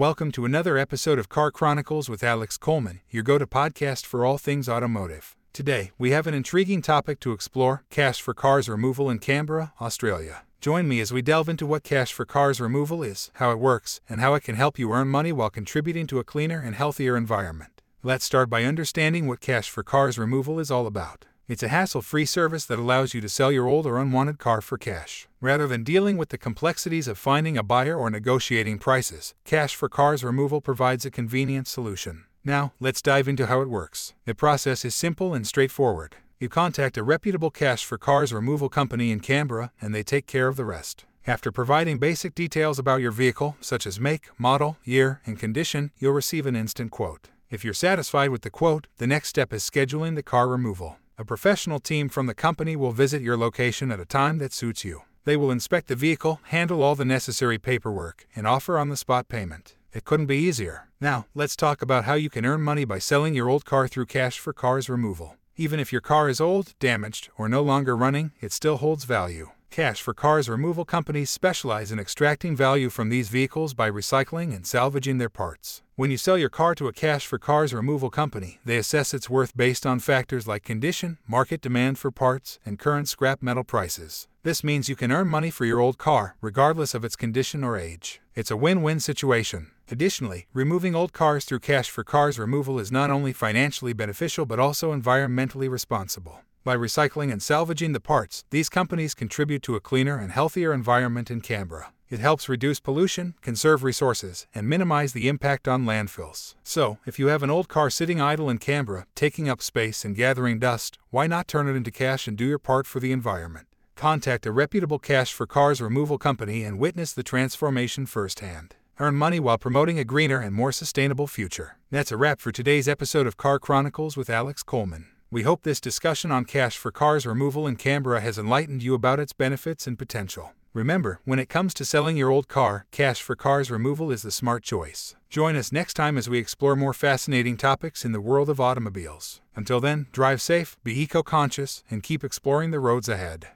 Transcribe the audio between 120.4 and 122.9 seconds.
and more sustainable future. That's a wrap for today's